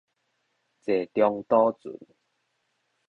[0.03, 0.03] 坐
[1.13, 1.93] 中堵船